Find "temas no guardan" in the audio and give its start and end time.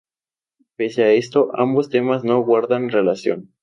1.89-2.89